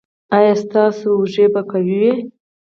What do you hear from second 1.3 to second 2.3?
به قوي وي؟